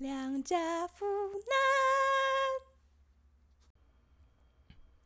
[0.00, 1.04] 良家妇
[1.34, 1.44] 男。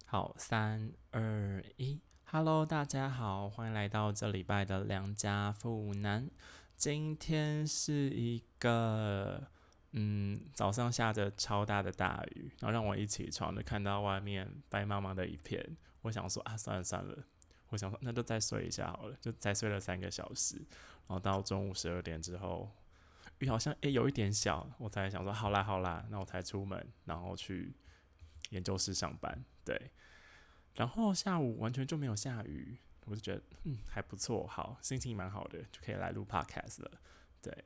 [0.07, 6.31] 好，三二一，Hello，大家好，欢迎来到这礼拜的良家妇男。
[6.77, 9.49] 今天是一个，
[9.91, 15.77] 嗯，早上下着超大的大雨，然后让我一起床就看到外面白茫茫的一片。
[16.03, 17.25] 我想说啊，算了算了，
[17.71, 22.71] 我想说那就再睡一下好了，就再睡了三个小时，然后到中午十二点之后，
[23.39, 27.75] 雨好像诶有一点小，我才想说好啦好啦，那我才出门，然后去
[28.51, 29.91] 研究室上班，对，
[30.75, 32.79] 然后下午完全就没有下雨。
[33.07, 36.91] 我就觉得嗯还不错，好心情蛮好的，就可以来录 podcast 了。
[37.43, 37.65] 对，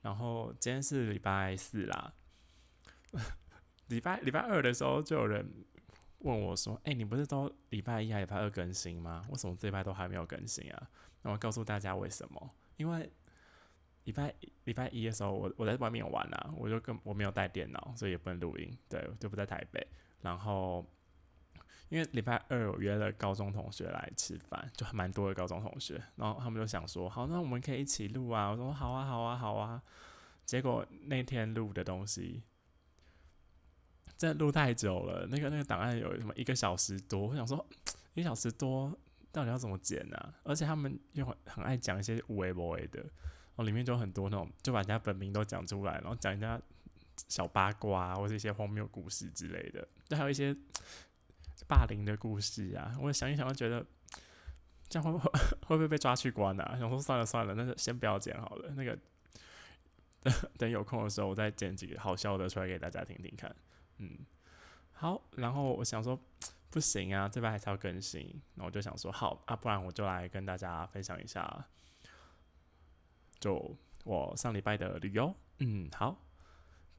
[0.00, 2.14] 然后今天是礼拜四啦，
[3.88, 5.46] 礼拜礼拜二的时候就有人
[6.20, 9.26] 问我说：“哎，你不是都礼拜一还礼拜二更新吗？
[9.28, 10.90] 为什么这礼拜都还没有更新啊？”
[11.20, 13.12] 那我告诉大家为什么，因为
[14.08, 19.86] 礼拜礼拜一的时候我我在外面玩啊，我就跟我没有带电脑，所以也不能录音，对，就不在台北，
[20.22, 20.84] 然后。
[21.90, 28.50] 因为礼拜二我约了高中同学来吃饭，就还蛮多的高中同学，然后他们就想说，好，那我们可以一起录啊。
[28.50, 29.82] 我说好啊，好啊，好啊。
[30.44, 32.42] 结果那天录的东西，
[34.18, 37.66] 这录太久了，那个那个档案有什么一个小时多，我想说
[38.12, 38.94] 一个小时多
[39.32, 40.34] 到底要怎么剪呢？
[40.42, 43.02] 而且他们又很很爱讲一些无为不为的，
[43.58, 46.58] 哦里面就很多那种就把人家本名都讲出来，然后讲人家
[47.28, 50.56] 小八卦或者一些荒谬故事之类的，就还有一些。
[51.66, 53.84] 霸凌的故事啊，我想一想，我觉得
[54.88, 55.30] 这样会不会
[55.66, 56.78] 会不会被抓去关啊？
[56.78, 58.70] 想说算了算了，那就先不要剪好了。
[58.70, 58.96] 那个
[60.22, 63.54] 等等有空的时候，我再剪几个好笑的出来给大家听听看。
[63.98, 64.16] 嗯，
[64.92, 65.20] 好。
[65.36, 66.18] 然后我想说
[66.70, 68.40] 不行啊，这边还是要更新。
[68.54, 71.66] 那我就想说好啊，不然我就来跟大家分享一下，
[73.40, 75.34] 就我上礼拜的旅游。
[75.58, 76.16] 嗯，好。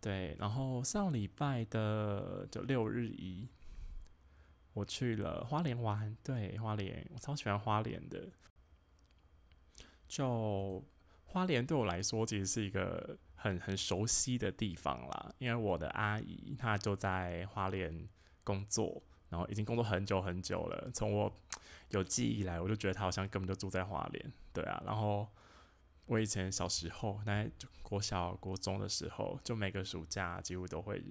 [0.02, 3.48] 对，然后上礼拜的就六日一。
[4.74, 8.30] 我去了花莲玩，对花莲，我超喜欢花莲的。
[10.08, 10.82] 就
[11.26, 15.34] 花莲对我来说，其实是一个很很熟悉的地方啦。
[15.38, 18.08] 因为我的阿姨她就在花莲
[18.44, 20.90] 工作，然后已经工作很久很久了。
[20.94, 21.34] 从我
[21.90, 24.34] 有记忆以来，我就觉得她好像根本就住在花莲。
[24.54, 25.28] 对啊，然后
[26.10, 27.50] 我以前小时候，在
[27.82, 31.02] 国小、国中的时候，就每个暑假几乎都会。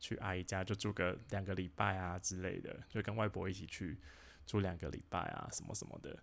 [0.00, 3.98] 去阿姨家就住个两个礼拜啊之类的，就跟外婆一起去
[4.46, 6.16] 住两个礼拜啊什么什么的，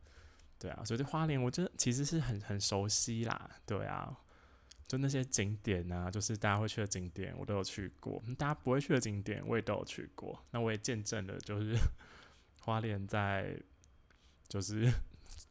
[0.57, 4.17] 对啊，所以对花莲我觉得其实是很很熟悉啦，对啊，
[4.87, 11.75] 就那些景点啊，就是大家会去的景点我都有去过，大家不会去的景点我也都有去过，那我也见证了就是
[12.63, 13.59] 花莲在
[14.47, 14.89] 就是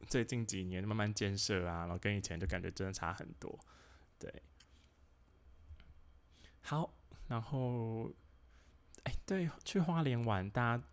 [0.06, 3.59] 最近几年慢慢建设啊，然后跟以前就感觉真的差很多，
[4.19, 4.43] 对，
[6.62, 6.95] 好。
[7.27, 8.12] 然后，
[9.05, 10.84] 哎，对，去花莲玩，大家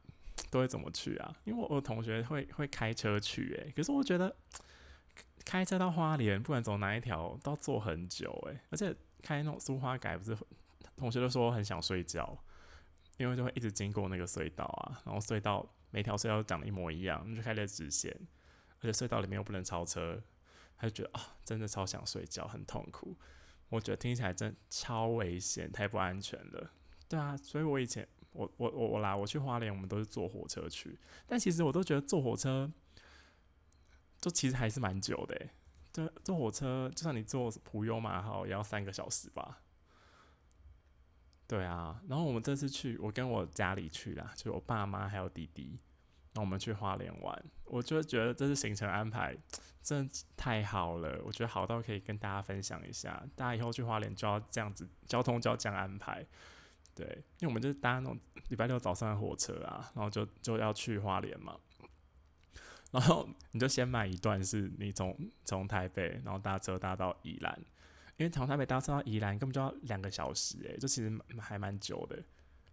[0.49, 1.35] 都会怎么去啊？
[1.43, 4.33] 因为我我同学会会开车去，哎，可是我觉得
[5.43, 10.35] 开车到花莲，不管走哪一条，都要坐很久，哎，而且开那种苏花改，不是
[10.95, 12.41] 同学都说很想睡觉，
[13.17, 18.17] 因为就会一直经过那个隧道啊，然后隧道每条隧道长得一模一样，就开在直线，
[18.81, 20.21] 而且隧道里面又不能超车，
[20.77, 23.17] 他就觉得啊，真的超想睡觉，很痛苦。
[23.69, 26.71] 我觉得听起来真超危险，太不安全了。
[27.07, 30.99] 对啊，所以我以前我我我我来我去花莲，我们都是坐火车去。
[31.25, 32.71] 但其实我都觉得坐火车，
[34.19, 35.49] 就其实还是蛮久的。
[35.93, 39.61] 对，坐火车就算你坐普悠玛号，也要三个小时吧。
[41.47, 45.77] 对啊，然后我们这次去，我跟我家里去啦，就我爸妈还有弟弟。
[46.33, 49.37] 那我们去花莲玩，我就觉得这次行程安排
[49.81, 51.21] 真的太好了。
[51.25, 56.25] 我觉得好到可以跟大家分享一下，大家以后去花莲就要这样子，交通就要这样安排。
[56.95, 57.05] 对，
[57.39, 58.19] 因为我们就是搭那种
[58.49, 61.57] 礼拜六早上的火车啊，然后就就要去花莲嘛。
[62.91, 67.57] 然后你就先买一段，是你从从台北，然后搭车搭到宜兰，
[68.17, 72.21] 因为从台北搭车到宜兰根本就要两个小时，诶，就其实还蛮久的。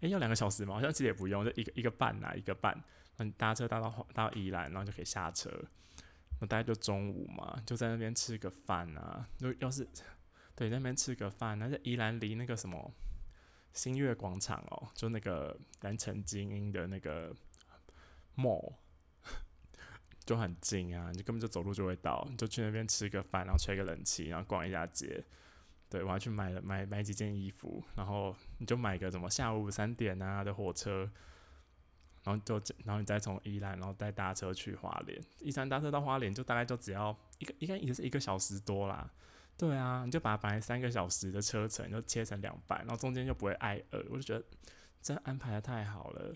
[0.00, 0.74] 诶，要两个小时吗？
[0.74, 2.76] 好像其实也不用，就一个一个半啊，一个半。
[3.18, 5.50] 你搭车搭到到宜兰，然后就可以下车。
[6.40, 9.28] 那大概就中午嘛，就在那边吃个饭啊。
[9.38, 9.86] 就要是
[10.54, 12.92] 对那边吃个饭，那在宜兰离那个什么
[13.72, 17.34] 新月广场哦，就那个南城精英的那个
[18.36, 18.74] mall
[20.24, 22.24] 就很近啊，你根本就走路就会到。
[22.30, 25.24] 你就去那边吃个饭，然后吹个冷气，然后逛一下街。
[25.88, 31.10] 对我还去买了买买几件衣服，然后你就买个什么下午三点啊的火车。
[32.28, 35.18] 然后就，然后你再从宜兰，然后再搭车去花莲。
[35.40, 39.10] 宜兰搭车到花莲，就大概就只要一个，应该也是一个小时多啦。
[39.56, 44.44] 对啊，你就把本来三个小时的车程就切成两半，然后中间又不会挨饿，我就觉得
[45.00, 46.34] 这安排的太好了。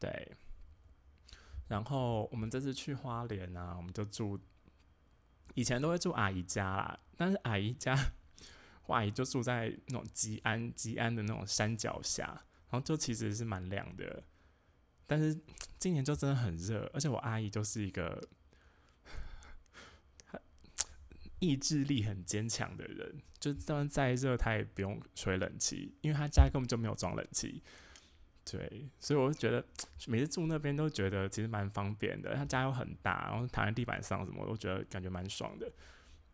[0.00, 0.32] 对，
[1.68, 4.40] 然后我们这次去花莲啊，我们就住，
[5.54, 7.94] 以前都会住阿姨家啦，但是阿姨家，
[8.86, 14.24] 我 阿姨就住在那种吉安吉安的那种山脚下，然后就其实是蛮凉的，
[15.06, 15.38] 但是
[15.78, 18.28] 今年就真的很热，而且我阿姨就是一个。
[21.40, 27.62] 意志力很坚强的人，就算再热，她也不用吹冷气，因为她家根本就没有装冷气。
[28.50, 29.62] 对，所以我就觉得
[30.06, 32.34] 每次住那边都觉得其实蛮方便的。
[32.34, 35.70] 他家又很大，然后躺在地板上什么，我都觉得感觉蛮爽的。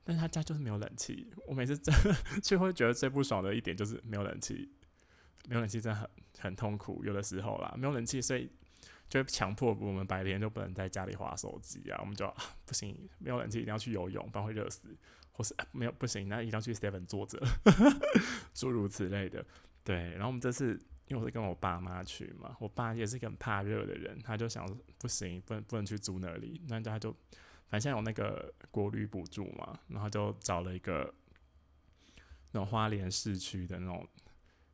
[0.05, 1.93] 但是他家就是没有冷气，我每次真
[2.41, 4.71] 就会觉得最不爽的一点就是没有冷气，
[5.49, 7.05] 没有冷气真的很很痛苦。
[7.05, 8.51] 有的时候啦，没有冷气，所以。
[9.09, 12.33] 就强迫我们白天就不能在家里划手机啊，我们就
[12.65, 14.83] 不行，没有冷气一定要去游泳，不然会热死，
[15.33, 17.43] 或是没有不行，那一定要去 Seven 坐着，
[18.55, 19.45] 诸如此类的。
[19.83, 24.65] 对，然后我们这次因为我是跟我爸妈去嘛，我爸也是一个很怕热的人，他就想
[24.97, 27.11] 不行，不能不能去住那里，那他就
[27.67, 31.13] 反正现在有那个国旅补助嘛，然后就找了一个
[32.53, 34.07] 那种花莲市区的那种。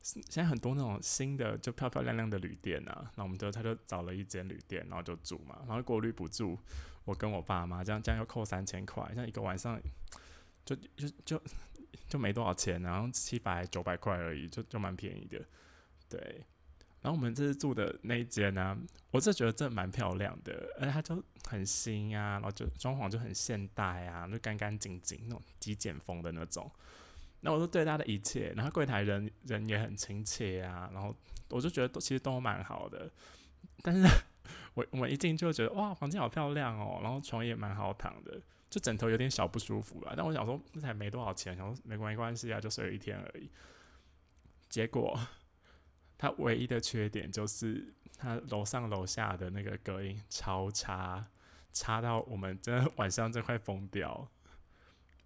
[0.07, 6.57] 现在很多那种新的就漂漂亮亮的旅店啊，那我们就他就找了一间旅店，然后就住嘛，然后过滤不住，
[7.03, 9.77] 我跟我爸妈这样这样要扣三千块，像一个晚上
[10.63, 11.41] 就就就
[12.07, 15.43] 就没多少钱，然后七百九百块而已，就就蛮便宜的，
[16.07, 16.45] 对。
[17.01, 18.77] 然后我们这次住的那一间呢，
[19.11, 26.69] 我是觉得这蛮漂亮的，而且它就很新啊，然后就装潢就很现代啊，就干干净净那种极简风的那种。
[27.47, 31.15] 那我就对他的一切，然后柜台人人也很亲切啊，然后
[31.47, 33.09] 我就觉得都其实都蛮好的，
[33.81, 34.05] 但是
[34.73, 38.37] 我我们一进就觉得哇，房间好漂亮哦，然后床也蛮好躺的，
[38.69, 43.49] 就枕头有点小不舒服了，但我想说这才没多少钱，想说没关关系啊，就睡一天而已。
[44.67, 45.17] 结果
[46.17, 51.25] 他唯一的缺点就是他楼上楼下的那个隔音超差，
[51.71, 54.29] 差到我们真的晚上真快疯掉。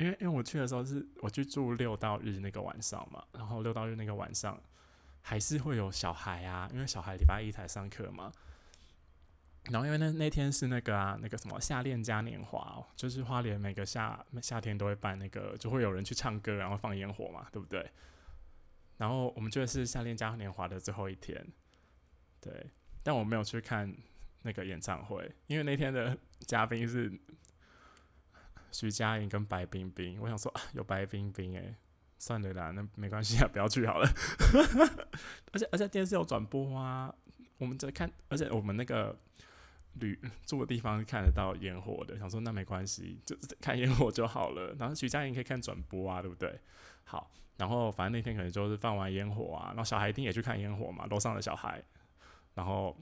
[0.02, 4.60] 因为因为我去的时候是我去住六到日那个晚上嘛，然后六到日那个晚上
[5.22, 8.32] 还是会有小孩啊，因为小孩礼拜一才上课嘛。
[9.66, 17.88] 然后因为那那天是那个啊那个什么夏恋嘉年华，就是花莲每个夏夏天都会办那个，就会有人去唱歌，然后放烟火嘛，对不对？
[18.98, 21.46] 然后我们就是夏恋嘉年华的最后一天，
[22.40, 22.66] 对，
[23.04, 23.96] 但我没有去看
[24.42, 27.12] 那个演唱会，因为那天的嘉宾是。
[28.72, 31.76] 徐佳莹跟白冰冰，我想说啊有白冰冰哎，
[32.18, 34.08] 算了啦，那没关系啊，不要去好了。
[35.52, 37.14] 而且而且电视有转播啊，
[37.58, 39.18] 我们在看，而且我们那个
[39.96, 44.74] 旅住的地方看得到烟火的，想说那没关系，就是看烟火就好了。
[44.80, 46.60] 然后徐佳莹可以看转播啊，对不对？
[47.04, 51.84] 好，然后反正那天可能就是放完烟火啊，然后小孩一定也去看烟火嘛，楼上的小孩，
[52.56, 52.98] 然后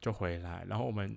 [0.00, 1.16] 就回来，然后我们。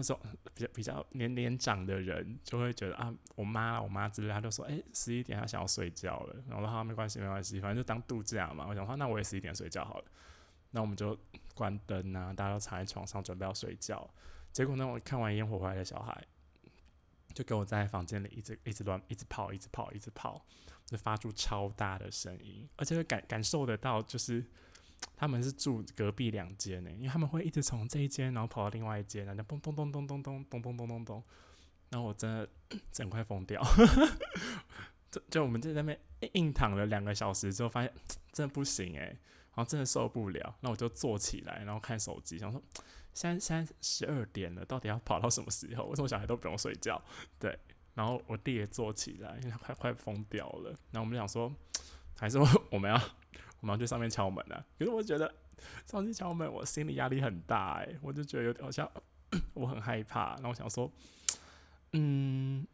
[0.00, 0.20] 这种
[0.54, 6.36] 比较比较年年长的人就会觉得啊，我妈我妈之类，他就说，哎，十一点他想要睡觉了。
[6.48, 8.66] 然后他没关系没关系，反正就当度假嘛。
[8.68, 10.04] 我想说，那我也十一点睡觉好了。
[10.70, 11.18] 那我们就
[11.54, 14.08] 关灯啊，大家都躺在床上准备要睡觉。
[14.52, 16.24] 结果呢，我看完烟火回来的小孩，
[17.34, 20.44] 就给我在房间里一直一直乱一直跑一直跑一直跑，
[20.86, 24.44] 就发出超大的声音，而且会感感受得到就是。
[25.16, 31.24] 他们是住隔壁两间呢，因为他们会一直从这一间，然后跑到另外一间，然后咚咚咚咚咚咚咚咚咚咚咚，
[31.90, 32.48] 然后我真的
[32.90, 33.62] 整快疯掉，
[35.10, 35.98] 就就我们在那边
[36.34, 37.92] 硬躺了两个小时之后，发现
[38.32, 39.16] 真的不行诶，
[39.54, 42.60] 然后真的受不了，那我就坐起来，然后看手机，想说
[43.14, 45.84] 现在现在十二点了，到底要跑到什么时候？
[45.84, 47.00] 为什么小孩都不用睡觉？
[47.38, 47.58] 对，
[47.94, 51.52] 然后我弟也坐起来，因为他快快疯掉了，然后我们想说，
[52.16, 52.38] 还是
[52.70, 53.00] 我们要。
[53.62, 54.66] 我们要去上面敲门啊！
[54.76, 55.32] 可是我觉得
[55.86, 58.90] 上去敲门，我心里压力很大哎，我就觉得有点好像
[59.54, 60.34] 我很害怕。
[60.34, 60.90] 然后我想说，
[61.92, 62.66] 嗯，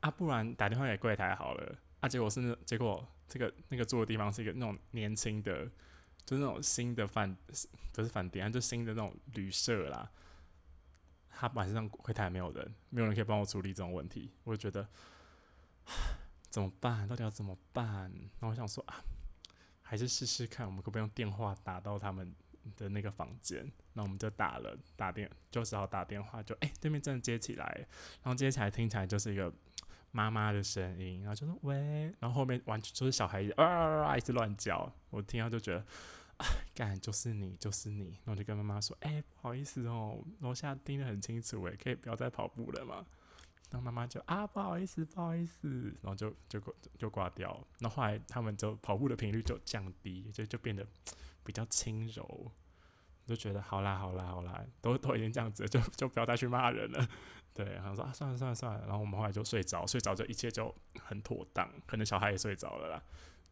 [0.00, 1.76] 啊，不然打电话给柜台好了。
[1.98, 5.64] 啊，结果是结果这个那个住的地方是一个那种年轻的，
[6.24, 7.36] 就是那种新的饭
[7.92, 10.08] 不是饭店啊，就新的那种旅社啦。
[11.28, 14.88] 他晚上柜台没有人，没有人可以帮我处理这种问题，我就觉得。
[16.52, 17.08] 怎么办？
[17.08, 18.12] 到底要怎么办？
[18.38, 19.02] 那我想说啊，
[19.80, 22.30] 还是试试看，我们可不可以用电话打到他们
[22.76, 23.72] 的那个房间？
[23.94, 27.64] 那我们就打了，打电就只好打电话，就哎，对面真的接起来，
[28.22, 29.50] 然后接起来听起来就是一个
[30.10, 35.78] 妈妈的声音，然后就说喂，然后后面完全就是小孩子啊啊,啊,啊一直乱叫，我听到就觉得
[36.36, 36.44] 啊，
[36.74, 43.06] 干就是你，就是你，然后就跟妈妈说，哎，不好意思哦，楼下听得很清楚，哎，可以不要再跑步了吗？
[43.70, 45.68] 然后妈妈就啊不好意思不好意思，
[46.02, 46.60] 然后就就
[46.98, 47.58] 就挂掉。
[47.78, 50.86] 那后来他们就跑步的频率就降低，就就变得
[51.42, 52.50] 比较轻柔，
[53.26, 57.08] 就觉得好啦好啦好啦，都都已经这样子，就就不要再去骂人了。
[57.54, 63.02] 对，然后说啊算了算了算了，然后我们后来就睡着，睡着就一切就很妥当，可能小孩也睡着了啦。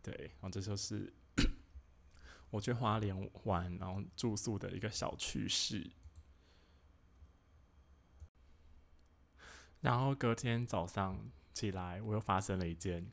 [0.03, 1.13] 对，然后这就是
[2.51, 5.91] 我去花莲玩，然后住宿的一个小趣事。
[9.81, 11.19] 然后隔天早上
[11.53, 13.11] 起来，我又发生了一件，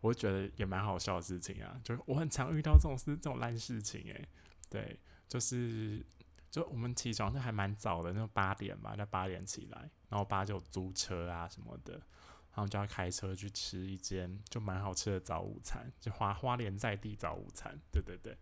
[0.00, 1.80] 我觉得也蛮好笑的事情啊。
[1.84, 4.28] 就是我很常遇到这种事，这种烂事情诶，
[4.70, 6.04] 对，就是
[6.50, 18.36] 就我们起床就还蛮早的，那八点吧，在八点起来，然后八就租车啊什么的，然后就要开车去吃一间就蛮好吃的早午餐，就花花莲在地早午餐，对对对。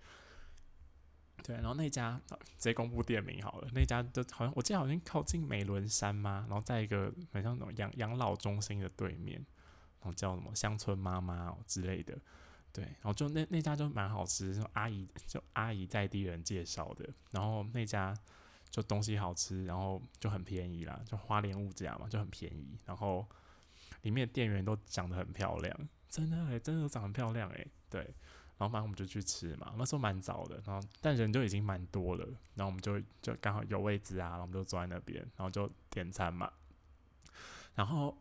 [1.42, 3.68] 对，然后那家直接公布店名好了。
[3.74, 9.36] 那家就好像我记得好像靠近美伦山嘛，然后在一个很像那种养养老中心的对面，
[10.00, 12.16] 然后叫什么乡村妈妈之类的。
[12.72, 17.08] 对，然后就那那家就蛮好吃，就阿姨就阿姨在地人介绍的。
[17.30, 18.16] 然后那家
[18.70, 22.78] 就东西好吃，然后就很便宜啦，就花莲物价嘛，就很便宜。
[22.86, 23.28] 然后
[24.02, 28.14] 里面店员都长得很漂亮，真的诶，真的长得漂亮诶，对。
[28.56, 36.52] 然后马上我们就去吃嘛，那时候蛮早的，然后但人就已经蛮多了，然后我们就就刚好有位置啊，然后我们就坐在那边，然后就点餐嘛。
[37.74, 38.16] 然后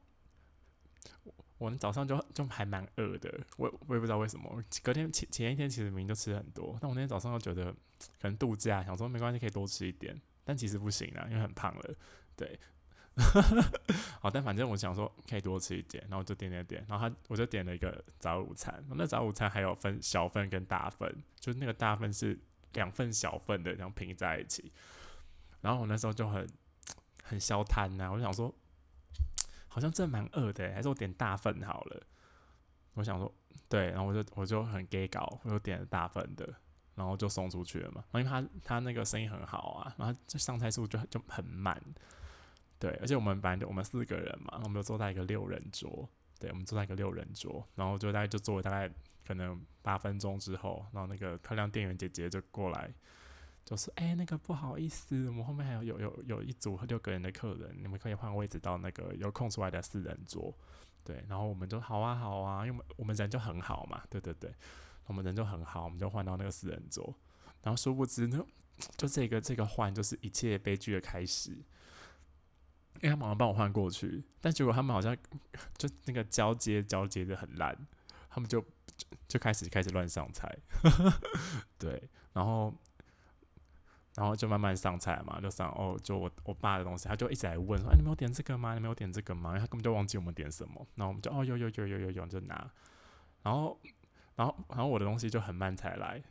[1.59, 7.71] 我们早上就就还蛮饿的，我我也不知道为什么，隔天前前一天其实明明就吃很多，但我那天早上又觉得
[8.19, 11.95] 可能度假，想说没关系可以多吃一点，但其实不行啊，因为很胖了，
[12.35, 12.59] 对。
[14.19, 22.39] 好，但反正我想说可以多吃一点，然后就点点点，然后他我就点了一个早午餐，那早午餐还有分小份跟大份，就是那个大份是
[22.73, 24.71] 两份小份的，然后拼在一起。
[25.61, 26.47] 然后我那时候就很
[27.23, 28.53] 很消贪呐，我想说
[29.67, 32.03] 好像真蛮饿的，还是我点大份好了。
[32.95, 33.31] 我想说
[33.69, 36.51] 对，然后我就我就很 gay 搞，我就点了大份的，
[36.95, 38.03] 然后就送出去了嘛。
[38.13, 41.79] 因为他他那个生意很好啊，然后这上菜速度就就很慢。
[42.83, 46.05] 对，而且我们本来就我们四个人嘛，我们就坐在一个六人桌，
[46.37, 48.93] 对，我们坐在一个六人桌，然后就大概就坐了大概
[49.25, 52.93] 可能八分钟之后，然后那个漂亮店员姐姐就过来，
[53.63, 60.53] 就说：“哎，那个不好意思，我们后面还有有有有一组六个人的客人，你们可以换位置到那个有空出来的四人桌。”
[61.05, 64.53] 对，然后我们就好啊好啊，因为我们人就很好嘛，对对对，
[65.05, 67.15] 我们人就很好，我们就换到那个四人桌，
[67.61, 68.45] 然后殊不知呢，
[68.97, 71.57] 就这个这个换就是一切悲剧的开始。
[73.03, 75.13] 因为他马上帮我换过去，但结果他们好像
[75.77, 77.77] 就那个交接交接的很烂，
[78.29, 78.63] 他们就
[79.27, 80.49] 就开始开始乱上菜，
[81.77, 82.73] 对，然后
[84.15, 88.73] 然后就慢慢上菜嘛，就上哦，就我我爸的东西，他就一直来问说，哎，你没有点这个吗？
[88.73, 89.49] 你没有点这个吗？
[89.49, 92.71] 因为他根本就忘记我们点什么，然后我们就哦，有有有有有有就拿，
[93.41, 93.77] 然后
[94.37, 96.23] 然后然后我的东西就很慢才来。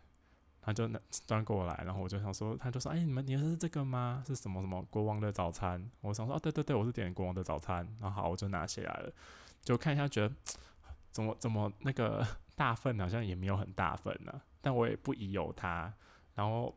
[0.64, 4.22] 他就拿端过来，然后我就想说，他就说：“哎，你们点的是这个吗？
[4.24, 9.12] 是什么什么国王的早餐？”我想说：“哦，对对对，我是点国王的早餐。”然后好，我就拿起来了，
[9.64, 10.32] 就看一下，觉得
[11.10, 15.92] 怎么怎么那个大份好像也没有很大份呢，但我也不疑有他。
[16.36, 16.72] 然后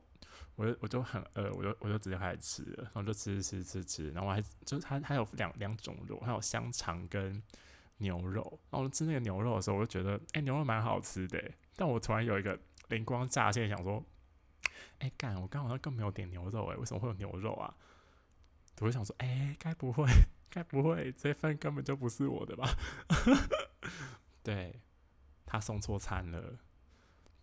[0.56, 7.40] 我就我就很饿，我就我就直接开始吃了，然后就吃吃吃吃，然后我还就是它还有两两种肉，还有香肠跟
[7.98, 8.60] 牛肉。
[8.72, 11.40] 然后吃那个牛肉的时候，我就觉得，哎，牛肉蛮好吃的。
[11.76, 12.58] 但我突然有一个。
[12.90, 14.04] 灵光乍现，想说
[15.00, 15.40] ：“哎，干！
[15.42, 17.74] 我刚好像更没有点牛肉，哎，为什么会有牛肉啊？”
[18.82, 20.06] 我就想说：“哎，该不会，
[20.50, 22.68] 该不会这份根本就不是我的吧？”
[24.44, 24.80] 对，
[25.46, 26.58] 他送错餐了。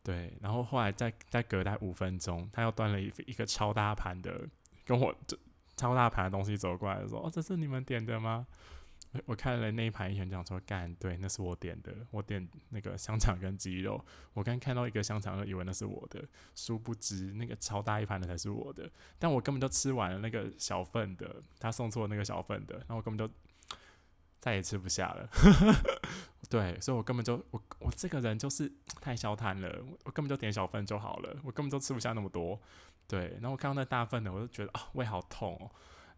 [0.03, 4.49] 对，然后后来再再隔待五分钟，他又端了一一个超大盘的，
[4.85, 5.39] 跟我这
[5.77, 8.47] 超大盘的东西走过来，说：“哦，这是你们点的吗？”
[9.27, 14.03] 我看了那一盘，一人讲说干对，那是我点的，我点那个香肠跟鸡肉。
[14.33, 18.91] 我刚看到一个香肠，就以为那是我的，殊不知那个超大一盘的才是我的。
[19.19, 23.31] 但我根本就吃完了那个小份的，他送错那个小份的，然后我根本就
[24.41, 25.29] 再也吃不下了。
[26.49, 32.59] 对，所以我根本就我我这个人就是太消贪了，我根本就点小份就好了，我根本就吃不下那么多。
[33.07, 35.71] 对，然后我看到那大份的，我就觉得啊胃好痛哦，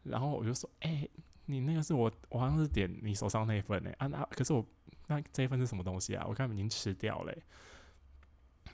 [0.04, 1.08] 然后我就说哎。
[1.46, 4.64] 你那个是我，我好像是点你手上那一份呢啊，那可是我
[5.06, 6.24] 那这一份是什么东西啊？
[6.28, 7.32] 我看已经吃掉了。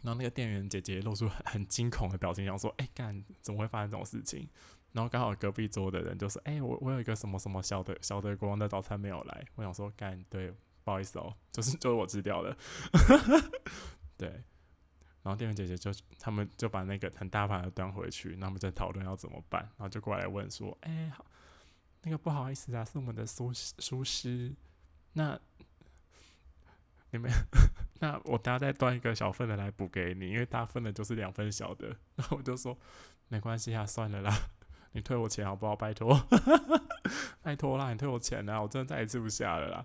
[0.03, 4.49] 然后那个店员姐姐露出很很惊恐的表情，想说：“哎，干怎么会发生这种事情？”
[4.93, 10.51] 然后刚好隔壁桌的人就说：“哎，我我有一个什么什么小的小的国王的早餐没有来。”我想说：“干对，
[10.85, 12.57] 不好意思哦，就是就是我吃掉了。
[14.17, 14.29] ”对，
[15.23, 21.27] 然后店员姐姐就他们就把那个很大盘的端回去，那他们在讨论要怎么办，然后就过来问说：“哎，好。”
[22.03, 24.55] 那个不好意思啊，是我们的疏疏失。
[25.13, 25.39] 那
[27.11, 27.31] 你们，
[28.01, 31.89] 那我等下再端一个小份的来补给你，因为大份的就是两份小的。
[32.17, 32.79] 然后我就说
[33.29, 34.33] 没关系啊，算了啦，
[34.93, 35.75] 你退我钱好不好？
[35.75, 36.17] 拜托，
[37.43, 39.85] 拜托啦，你退我钱啊，我真的再也吃不下了啦。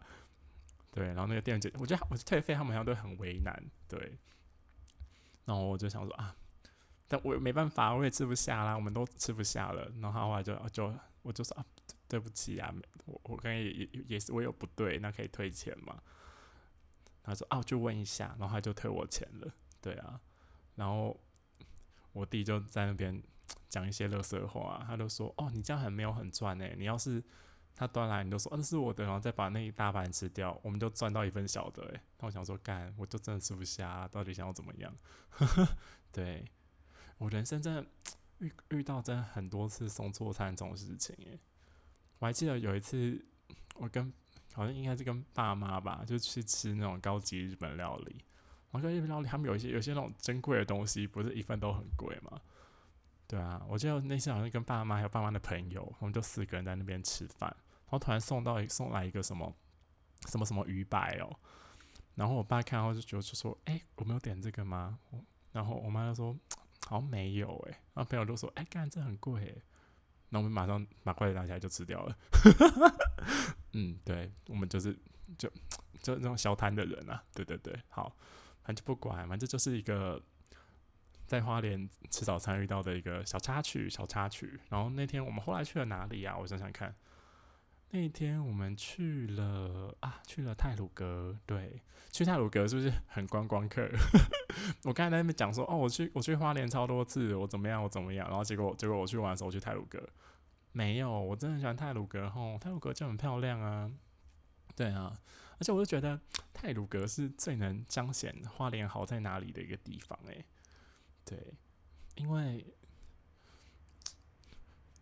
[0.92, 3.54] 对，然后那个店姐，我觉得我退费他们好像都很为难，
[3.88, 4.18] 对。
[5.44, 6.36] 然后我就想说啊，
[7.08, 9.92] 但我没办法，我也吃不下啦，我们都吃不下了。
[10.00, 11.66] 然后后来就就我就说啊，
[12.08, 12.74] 对不起啊，
[13.06, 16.02] 我我刚才也也也是我有不对，那可以退钱吗？
[17.24, 19.52] 他说啊，就问一下，然后他就退我钱了。
[19.82, 20.20] 对啊，
[20.76, 21.20] 然后
[22.14, 23.22] 我弟就在那边
[23.68, 27.24] 讲一些乐色话，他就说哦，你这样很没有很赚诶，你要是
[27.76, 32.02] 他端来你就说哦，那是我的，然后再把那一大盘吃掉，我们就赚到一份小的诶。
[32.20, 34.96] 那我想说干，我就真的吃不下，到底想要怎么样？
[36.12, 36.46] 对
[37.18, 37.86] 我人生真的
[38.40, 41.40] 遇遇到真的很多次送错餐这种事情诶。
[42.26, 43.24] 我还记得有一次
[43.76, 44.12] 我跟
[44.52, 48.16] 好像应该是跟爸妈吧，就去吃那种高级日本料理。
[48.72, 52.42] 然后日本料理他们有一些有些那种珍贵的东西，不是一份都很贵吗？
[53.28, 59.56] 对啊，我记得那次好像跟爸妈还有爸妈的朋友，我们就四个人在那边吃饭，然后突然送到送来一个什么
[60.28, 61.30] 什么什么鱼摆哦。
[62.16, 64.98] 然后我爸看到就觉得就说：“哎，我没有点这个吗？”
[65.54, 66.36] 然后我妈就说
[66.90, 69.62] ：“好像没有哎。”然后朋友就说：“哎，干这很贵。”
[70.30, 72.18] 那我们马上把筷子拿起来就吃掉了。
[73.74, 74.98] 嗯，对，我们就是
[75.38, 75.50] 就
[76.02, 78.16] 就那种小摊的人啊，对对对，好，
[78.64, 80.22] 反正就不管，反正就是一个
[81.26, 84.60] 在花莲吃早餐遇到的一个小插曲，小插曲。
[84.70, 86.38] 然后那天我们后来去了哪里呀？
[86.38, 86.96] 我想想看，
[87.92, 91.38] 那天我们去了啊，去了泰鲁阁。
[91.46, 93.90] 对，去泰鲁阁是不是很观光客？
[94.84, 98.28] 我刚才在那边讲说，哦，我去我去花莲超多次，我怎么样，我怎么样？
[98.28, 100.10] 然后结果结果我去玩的时候，我去泰鲁阁。
[100.74, 103.90] 没有，我真的很喜欢泰鲁阁吼，泰鲁阁就很漂亮啊，
[104.76, 105.18] 对啊，
[105.58, 106.20] 而且我就觉得
[106.54, 110.44] 泰鲁阁是最能彰显花莲好在哪里的一个地方诶。
[111.24, 111.54] 对，
[112.16, 112.66] 因为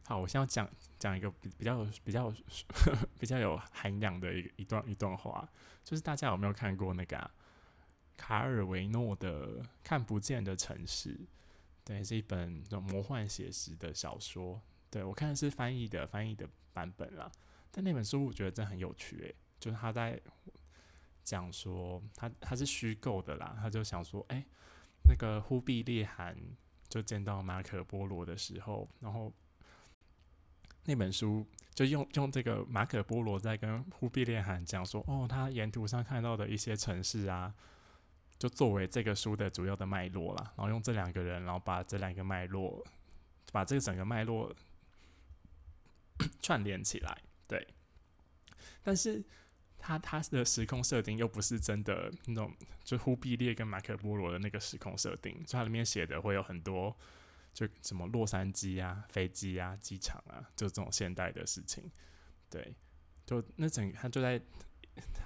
[0.05, 2.33] 好，我先要讲讲一个比比较比较
[3.17, 5.47] 比较有涵养的一一段一段话，
[5.83, 7.31] 就是大家有没有看过那个啊
[8.17, 11.15] 卡尔维诺的《看不见的城市》？
[11.85, 14.61] 对，是一本魔幻写实的小说。
[14.89, 17.31] 对，我看的是翻译的翻译的版本啦，
[17.71, 20.21] 但那本书我觉得真的很有趣诶，就是他在
[21.23, 24.45] 讲说他他是虚构的啦，他就想说，哎，
[25.07, 26.37] 那个忽必烈汗
[26.89, 29.33] 就见到马可波罗的时候，然后
[30.85, 37.53] 那本书就用用这个马可波罗在跟忽必烈汗讲说，哦，他沿途上看到的一些城市啊，
[38.37, 42.85] 就作为这个书的主要的脉络啦，然后用这两个人，然后把这两个脉络，
[43.51, 44.53] 把这个整个脉络。
[46.41, 47.67] 串联起来，对，
[48.83, 49.21] 但是
[49.79, 56.95] 他他的时空设定又不是真的那种，就忽必烈跟马可波罗的那个时空设定，就它里面写的会有很多，
[57.53, 61.89] 就什么洛杉矶啊、飞机啊、机场啊，就这种现代的事情，
[62.49, 62.75] 对，
[63.25, 64.41] 就那整它就在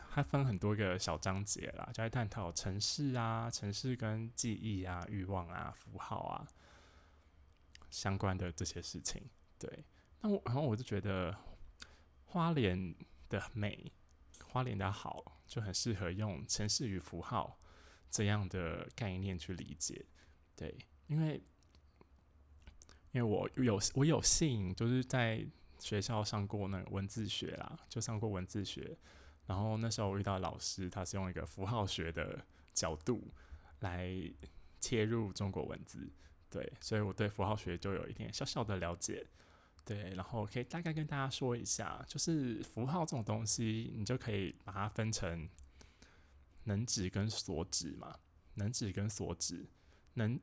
[0.09, 6.47] 它分很多个小章节啦，就在探讨城市啊、城市跟记忆啊、欲望啊、符号啊
[7.89, 9.23] 相关的这些事情，
[9.57, 9.85] 对。
[10.19, 11.35] 那我然后我就觉得
[12.25, 12.95] 花莲
[13.29, 13.91] 的美，
[14.43, 17.59] 花莲的好，就很适合用城市与符号
[18.09, 20.05] 这样的概念去理解。
[20.55, 21.41] 对，因为
[23.17, 25.43] 因为我有我有幸就是在
[25.79, 28.95] 学校上过那个文字学啦，就上过文字学。
[29.47, 32.39] 然后那时候我遇到老师，他是用一个符号学的
[32.75, 33.33] 角度
[33.79, 34.07] 来
[34.79, 36.07] 切入中国文字，
[36.47, 39.25] 对，所以我对符号学就有一点小小的了解。
[39.83, 45.49] 对，然后可以大概跟大家说一下，就是符号这种东西，你就可以把它分成
[46.65, 48.15] 能指跟所指嘛。
[48.55, 49.65] 能指跟所指，
[50.15, 50.39] 能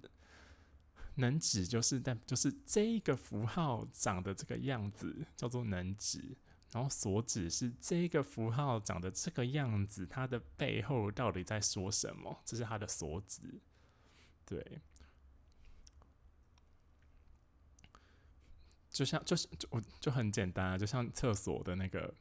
[1.16, 6.36] 能指就是但就是这个符号长的这个样子叫做能指，
[6.72, 12.40] 然后所指是这个符号长的这个样子，它的背后到底在说什么？
[12.44, 13.40] 这是它的所指，
[14.44, 14.80] 对。
[18.90, 22.14] 就像就是就我就很简单啊，就像厕所的那个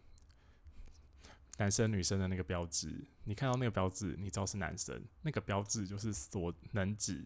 [1.60, 7.23] 男生女生的那个标志，你看到那个标志，你知道是男生，那个标志就是所能指，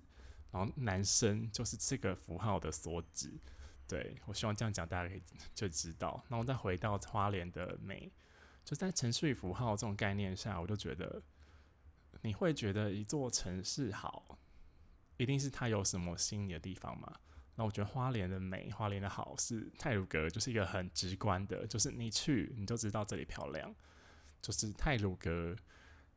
[0.51, 3.33] 然后男生就是这个符号的所指。
[3.87, 5.21] 对我希望这样讲，大家可以
[5.55, 6.23] 就知道。
[6.27, 8.11] 然后再回到花莲的美，
[8.65, 11.21] 就在城市符号这种概念下，我就觉得
[12.21, 14.37] 你会觉得一座城市好，
[15.15, 17.15] 一定是它有什么吸引你的地方吗？
[17.55, 23.73] 那我觉得花莲的美，花莲的好是泰鲁阁，就是一个很直观的，就是你去你就知道这里漂亮。
[24.39, 25.55] 就是泰鲁阁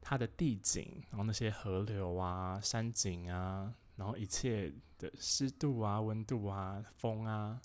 [0.02, 7.60] 它的地景，然后那些河流啊、山景啊，然后一切的湿度啊、温度啊、风啊、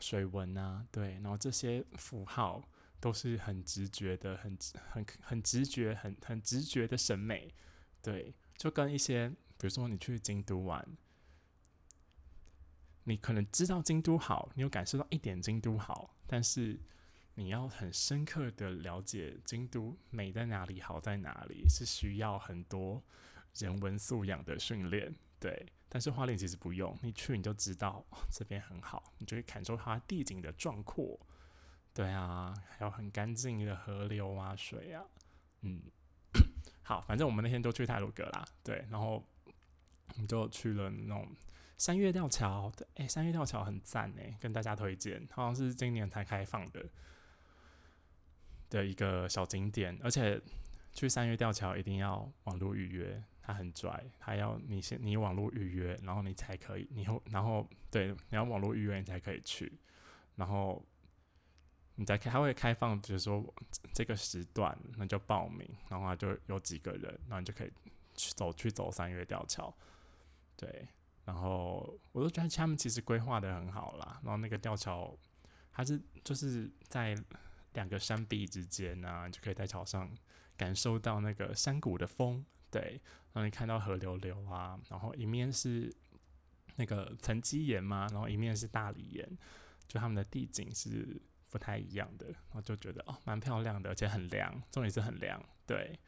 [0.00, 2.66] 水温啊，对，然后这些符号
[2.98, 4.56] 都是很直觉的、很
[4.88, 7.52] 很很直觉、很很直觉的审美，
[8.00, 10.82] 对，就跟一些比如说你去京都玩。
[13.04, 16.80] 你可能知道京都好，你有感受到一点京都好，但是
[17.34, 23.04] 你要很深刻的了解京都美在哪里，好在哪里，是需要很多
[23.58, 25.14] 人文素养的训练。
[25.38, 31.18] 对，但是花莲其实不用，你去你就知道 这边很好，你就会感受它地景的壮阔。
[31.92, 35.04] 对啊，还有很干净的河流啊、水啊。
[35.62, 35.82] 嗯，
[36.82, 38.44] 好，反正我们那天都去泰鲁阁啦。
[38.62, 39.22] 对，然后
[40.14, 41.28] 我们就去了那种。
[41.78, 46.82] 三月吊桥，哎，三月吊桥很赞哎，跟大家推荐，好像是今年才开放的
[48.70, 50.40] 的一个小景点，而且
[50.94, 59.72] 去三月吊桥一定要网络预约，它很拽，它要你先你网络预约，然后你才可以，你后然后对，你要网络预约你才可以去，
[60.34, 60.84] 然后
[61.94, 63.54] 你再开，它会开放，比如说
[63.94, 67.72] 这个时段，那就报名，然后就有几个人，然后你就可以
[68.16, 69.72] 去走去走三月吊桥，
[70.56, 70.88] 对。
[71.24, 74.20] 然后我都觉得他们其实规划的很好啦。
[74.22, 75.16] 然后那个吊桥，
[75.72, 77.16] 它是就是在
[77.72, 80.08] 两个山壁之间啊，就可以在桥上
[80.56, 82.46] 感受到那个山谷的风，
[82.78, 83.00] 对，
[83.32, 85.94] 然后你看到河流流啊，然后一面是
[86.76, 89.38] 那个沉积岩嘛，然后一面是大理岩，
[89.88, 95.98] 就他们的地景是不太一样的，然后就觉得哦，蛮漂亮的，而且很凉，重点是很凉，对，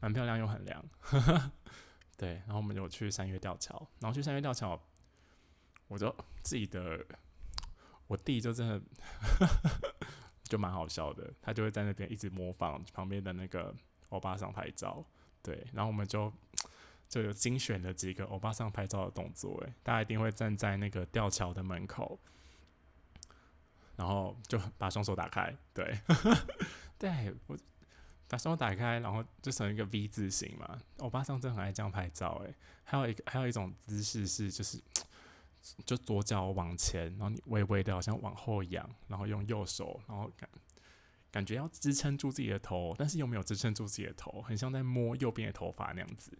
[0.00, 0.84] 蛮漂亮又很凉。
[2.16, 4.78] 对，然后我们就去三月吊桥，然后去三月吊桥，
[5.88, 7.06] 我就自己的
[8.08, 8.82] 我弟就真的
[10.44, 13.74] 就蛮好笑的，他就会在那边一直模仿旁边的那个
[14.08, 15.02] 欧巴桑拍照，
[15.42, 16.32] 对，然后我们就
[17.08, 22.18] 就有精选的几个欧巴桑拍照的动作，诶，大家一定会站在那个吊桥的门口，
[23.96, 25.98] 然后就把双手打开，对，
[26.98, 27.56] 对我。
[28.28, 30.78] 把双手打开，然后就成一个 V 字形嘛。
[30.98, 34.80] 欧巴桑真的很爱这样拍照，诶，还有一个还有一种姿势是，就是
[35.84, 40.30] 就左脚往前，然后你微微的好像往后仰，然后用右手，然后
[41.30, 46.36] 感觉要支撑住自己的头，但是又没有支撑住自己的头，很像在摸右边的头发那样子。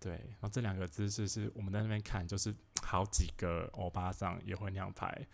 [0.00, 5.26] 对，然后这两个姿势是我们在那边看，就是 好几个欧巴桑也会那样拍。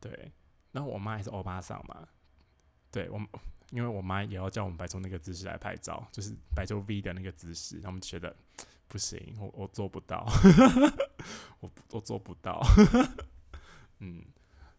[0.00, 0.32] 对，
[0.72, 2.08] 然后我妈也是欧巴桑嘛。
[2.90, 3.20] 对我。
[3.70, 8.36] 因为我妈也要叫我们摆出那个姿势来拍照，就是摆出 V 的那个姿势，然后我们觉得
[8.86, 10.24] 不行，我 我做不到，
[11.58, 12.62] 我我做不到。
[13.98, 14.22] 嗯，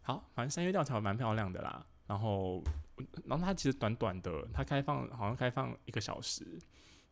[0.01, 1.85] 好，反正三月吊桥蛮漂亮的啦。
[2.07, 2.63] 然后，
[3.25, 6.45] 然后它其实短短的，它开放好像开放一个小时，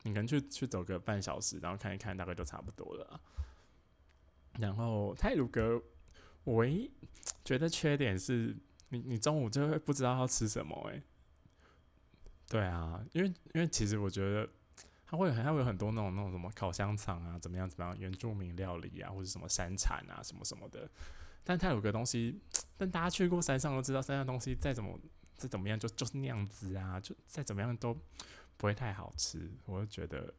[0.04, 3.20] 你可能去去走个半小时，然后看一看，大概就差不多了。
[4.60, 5.82] 然后泰鲁阁，
[6.44, 6.92] 我唯一
[7.44, 8.56] 觉得缺点是
[8.90, 11.02] 你你中午就会不知道要吃什么，诶。
[12.48, 14.48] 对啊，因为因为其实我觉得
[15.06, 20.88] 它会它会有很多那种那种什么烤香肠啊，怎么样怎么样，原住民料理啊，或者什么山产啊，什么什么的。
[21.44, 22.40] 但它有个东西，
[22.78, 25.00] 但大家去过山上都知道，山上东西再怎么
[25.44, 27.94] 再怎么样，就就是那样子啊，就再怎么样都
[28.56, 29.52] 不会太好吃。
[29.66, 30.34] 我就觉得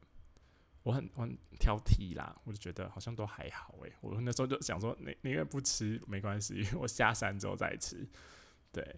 [0.82, 3.92] 我很我很挑剔啦，我就觉得好像都还好诶。
[4.00, 8.08] 我那时候就想说，宁宁愿不吃没关系， 我下山之后再吃。
[8.72, 8.96] 对。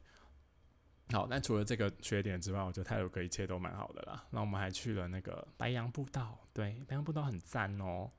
[1.12, 4.24] 好，那除了这个缺点之外，我觉得泰鲁阁一切都蛮好的啦。
[4.30, 8.10] 那我们还去了那个白杨步道，对，白杨步道很赞哦。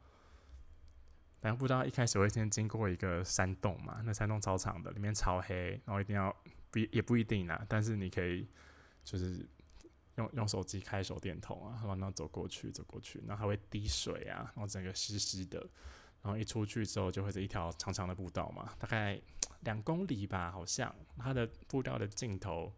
[1.39, 6.35] 白杨步道一开始我会先经过一个山洞嘛，那山洞超长的，里面超黑，然后一定要
[6.71, 8.47] 不也不一定啦，但是你可以
[9.03, 9.47] 就是
[10.15, 15.59] 用用手机开手电筒啊，然后走过去走过去，然后还会滴水啊，然后整个湿湿的，
[16.21, 19.21] 然后一出去之后就会是一条长长的步道嘛，大概。
[19.61, 22.71] 两公里吧，好像它的步道的尽头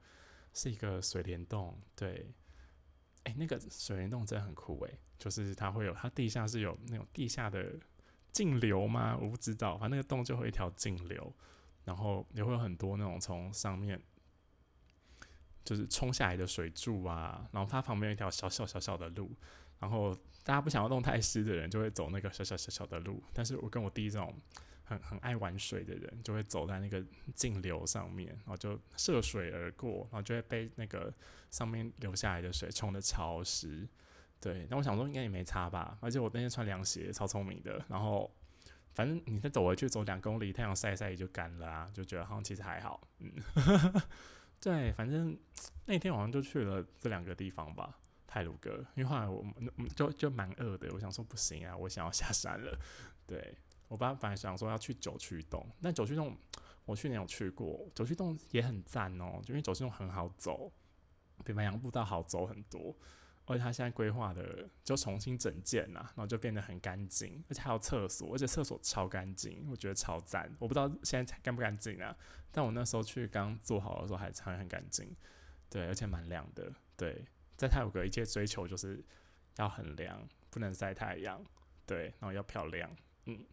[0.54, 1.78] 是一个水帘洞。
[1.94, 2.34] 对，
[3.24, 7.78] 哎，那个水帘洞真的很酷诶，就是它会有，它地下是有那种地下的
[8.32, 9.18] 径流吗？
[9.22, 11.36] 我不知道，反正那个洞就会一条径流，
[11.90, 14.00] 然后也会有很多那种从上面
[15.66, 19.36] 就是冲下来的水柱啊，然后它旁边有一条小小小小的路，
[19.80, 24.32] 然后大家不想要弄太湿的人就会走那个小小小小的路，但是我跟我弟这种。
[24.90, 31.14] 很很爱玩水的人，就会走在那个径流上面，然后就涉水而过，然后就会被那个
[31.52, 33.88] 上面流下来的水冲的潮湿。
[34.42, 35.96] 对，那我想说应该也没差吧。
[36.02, 37.86] 而且我那天穿凉鞋，超聪明的。
[37.88, 38.32] 然后
[39.00, 43.32] 反正你再走回去走两公里，太阳晒晒也就干了啊，就觉得好像其实还好，嗯，
[44.60, 45.40] 对，反正
[45.86, 49.56] 那天晚上就去了这两个地方吧，泰鲁阁，因为后来我们
[49.96, 52.78] 就就蛮饿的，我想说不行啊，我想要下山了，
[53.26, 53.58] 对
[53.88, 56.38] 我爸本来想说要去九曲洞，但九曲洞
[56.84, 60.70] 我去年有去过，九曲洞也很赞哦，就因为九曲洞很好走，
[61.46, 62.94] 比白杨步道好走很多。
[63.50, 70.48] 而且他现在规划的就重新整建呐，然后就变得很干净，而且还有厕所，而且厕所超干净，我觉得超赞。
[70.60, 72.16] 我不知道现在干不干净啊，
[72.52, 75.16] 但我那时候去刚做好的时候还还很干净，
[75.68, 76.72] 对，而且蛮亮的。
[76.96, 77.26] 对，
[77.58, 79.04] 在泰国一切追求就是
[79.58, 81.44] 要很亮，不能晒太阳，
[81.88, 83.44] 对，然后要漂亮，嗯。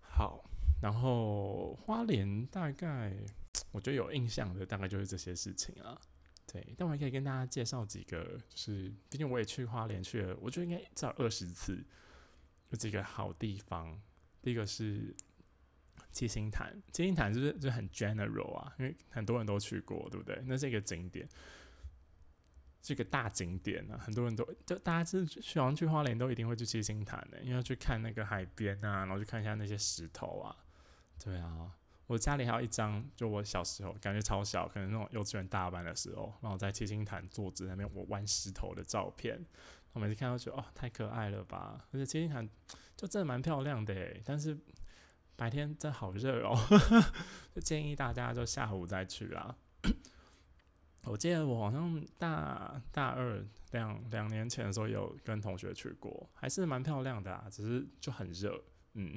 [0.00, 0.44] 好，
[0.82, 3.16] 然后花莲大概
[3.70, 5.96] 我觉得有印象的大概就是这些事情啊。
[6.52, 11.84] 对，但我也可以跟大家介绍几个，就是毕竟我也去花莲去了，我觉得应该至少二十次，
[12.70, 14.00] 有几个好地方。
[14.42, 15.14] 第一个是
[16.10, 20.42] 七星潭，七星潭就是就很 general 啊，因为很多人都去过，对不对？
[20.44, 21.28] 那是一个景点，
[22.82, 30.56] 是一个大景点啊，很多人都就大家就是喜欢去花莲都一定会去七星潭的，因为去看那个海边啊，然后去看一下那些石头啊，
[31.22, 31.76] 对啊。
[32.10, 39.46] 我家里还有一张，就我小时候感觉超小，可能那种幼稚园大班的时候，然后在七星潭坐着那边我玩石头的照片，
[39.92, 42.50] 我每次看到觉得哦太可爱了吧，而且七星潭
[42.96, 44.58] 就真的蛮漂亮的诶，但是
[45.36, 46.58] 白天真的好热哦，
[47.54, 49.54] 就建议大家就下午再去啦。
[51.04, 58.60] 我记得我好像大大二两两年前的时候有跟同学去过，还是蛮漂亮的啊，只是就很热，
[58.94, 59.16] 嗯。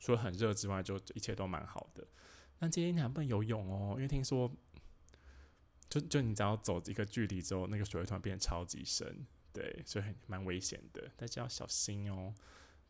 [0.00, 2.04] 除了很热之外，就一切都蛮好的。
[2.58, 4.50] 但今天你还不能游泳哦，因为听说，
[5.88, 12.34] 就就你只要走一个距离之后，那个水会突然变得超级深，对，所以很蛮危险的，大家要小心哦。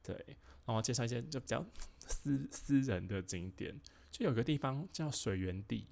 [0.03, 0.17] 对，
[0.65, 1.65] 然后介绍一些就比较
[1.99, 3.79] 私私人的景点，
[4.11, 5.87] 就有个地方叫水源地，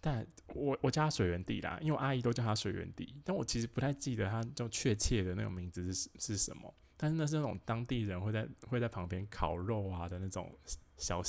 [0.00, 6.74] 但我我叫它水源地啦，因为我阿姨都叫它水源地，但我其实不太记得它就确切的那种名字是是什么。
[6.98, 10.56] 但是那是那种当地人会在会在旁边烤肉啊的那种
[10.96, 11.20] 小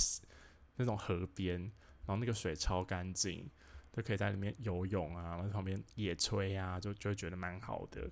[0.78, 3.50] 那种河边，然后那个水超干净，
[3.92, 8.10] 都可以在里面游泳啊，然后旁边野炊啊，就就会觉得蛮好的。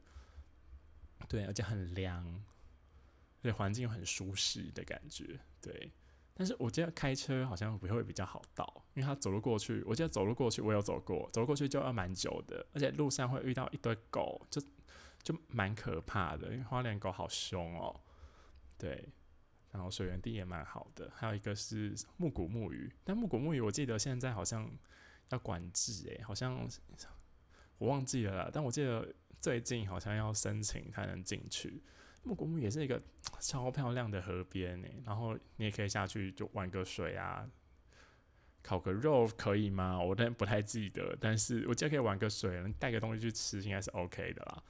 [1.30, 2.44] 对，而且很凉，
[3.42, 5.40] 对，环境很舒适的感觉。
[5.62, 5.92] 对，
[6.34, 14.62] 但是我觉得开车好像不会比较好到，因为他走路过去，我记得走路过去我有走过，走路过去就要蛮久的，而且路上会遇到一堆狗，就。
[15.26, 18.00] 就蛮可怕的，因为花莲狗好凶哦。
[18.78, 19.10] 对，
[19.72, 24.70] 然后水源地也蛮好的，还有一个是木古木鱼，但木古木鱼我记得现在好像
[25.30, 26.70] 要管制，诶，好像
[27.80, 29.12] 我忘记了啦，但我记得
[29.42, 31.82] 最近好像要申请才能进去。
[32.22, 33.02] 木古木也是一个
[33.42, 37.50] 超漂亮的河边诶，然后你也可以下去就玩个水啊，
[38.62, 40.00] 烤个肉可以吗？
[40.00, 44.64] 我但不太记得，但是我记得可以玩个水，带个东西去吃应该是 OK 的啦。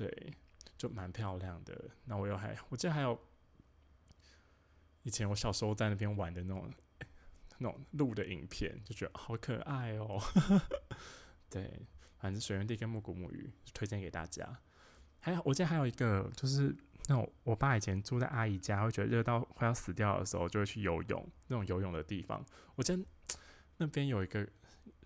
[0.00, 0.32] 对，
[0.78, 1.90] 就蛮漂亮的。
[2.06, 3.20] 那我又还，我记得还有
[5.02, 6.72] 以前我小时候在那边玩的那种
[7.58, 10.18] 那种录的影片，就觉得好可爱哦。
[11.50, 11.86] 对，
[12.16, 14.58] 反正水源地跟木古木鱼推荐给大家。
[15.18, 16.74] 还有，我记得还有一个，就是
[17.08, 22.42] 那种我爸以前住在阿姨家，会觉得热到快要死掉的时候，就会去游泳那种游泳的地方。
[22.74, 23.04] 我记得
[23.76, 24.48] 那边有一个。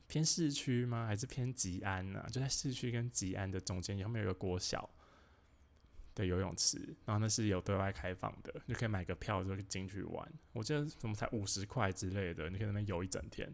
[0.06, 1.06] 偏市区吗？
[1.06, 2.24] 还是偏吉安呢？
[2.30, 4.88] 就在市区跟吉安的中间，后面有一个国小
[6.14, 10.32] 的游泳池，然后那是有对外开放的，你可以买个票就进去玩。
[10.52, 13.46] 我记得怎么才五十块之类的，你可以那边游一整天。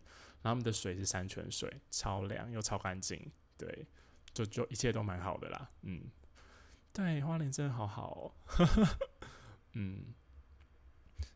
[0.43, 3.87] 然后他们的水是山泉水，超凉又超干净，对，
[4.33, 5.71] 就就一切都蛮好的啦。
[5.83, 6.11] 嗯，
[6.93, 8.35] 对，花莲真的好好哦。
[9.73, 10.15] 嗯，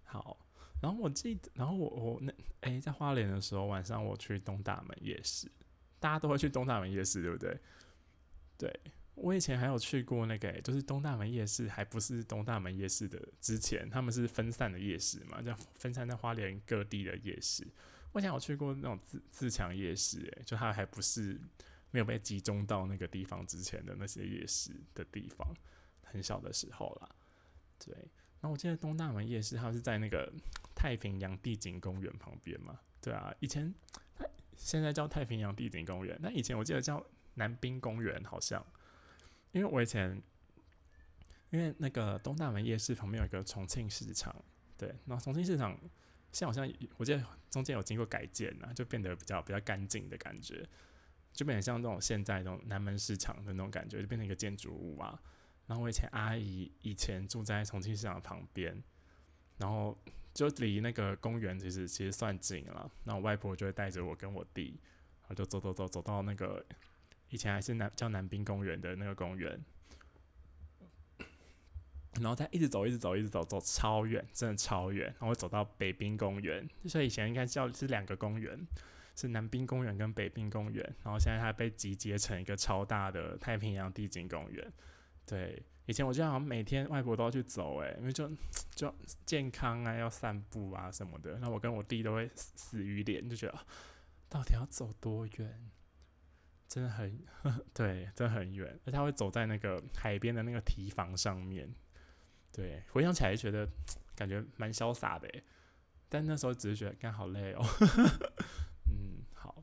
[0.04, 0.43] 好。
[0.84, 5.50] 然后我记得，然后我我那哎，在花莲的时候，晚上我去东大门夜市，
[5.98, 7.58] 大家都会去东大门夜市，对不对？
[8.58, 8.80] 对
[9.14, 17.66] 我以前还有去过那个，就是东大门夜市，还不是东大门夜市的之前，他们是分散的夜市嘛，叫分散在花莲各地的夜市。
[18.12, 21.40] 我想我去过那种自自强夜市，哎，就它还不是
[21.92, 25.48] 没有被集中到那个地方之前的那些夜市的地方，
[26.02, 27.08] 很小的时候啦，
[27.82, 27.96] 对。
[28.44, 30.30] 然后我记得东大门夜市，它是在那个
[30.74, 32.78] 太平洋地景公园旁边嘛？
[33.00, 33.74] 对啊，以前
[34.14, 37.02] 它现在叫太平洋地景公园，那以前我记得叫
[37.36, 38.62] 南滨公园，好像。
[39.52, 40.22] 因为我以前
[41.48, 44.44] 因为那个东大门夜市旁边有一个重庆市场，
[44.76, 45.74] 对，然后重庆市场
[46.30, 50.68] 现在好像我记得中间有经过改建啊，就变得比较比较干净的感觉，
[51.32, 55.18] 就变得像那种现在那种南门市场的那种感觉，就变成一个建筑物啊。
[55.66, 58.82] 然后我以前阿姨以前住在重庆市场旁边，
[59.56, 59.96] 然后
[60.34, 62.90] 就离那个公园其实其实算近了。
[63.04, 64.78] 那我外婆就会带着我跟我弟，
[65.22, 66.64] 然后就走走走走到那个
[67.30, 69.58] 以前还是南叫南滨公园的那个公园，
[72.20, 76.68] 然后再一直走一直走一直走走超远，真的超远，然后走到北滨公园。
[76.86, 78.66] 所以以前应该叫是两个公园，
[79.16, 84.70] 是南滨公园跟北滨公园，然后现在它被集结成一个超大的太平洋地景公园。
[85.26, 88.30] 对，以前我就好像每天外婆都要去走，诶，因为就
[88.74, 91.38] 就健康啊，要散步啊什么的。
[91.38, 93.58] 那我跟我弟都会死鱼脸，就觉得
[94.28, 95.70] 到底要走多远？
[96.68, 97.18] 真的很
[97.72, 98.78] 对，真的很远。
[98.84, 101.72] 而他会走在那个海边的那个堤防上面，
[102.52, 103.68] 对，回想起来觉得
[104.16, 105.28] 感觉蛮潇洒的，
[106.08, 107.64] 但那时候只是觉得干好累哦。
[108.90, 109.62] 嗯，好，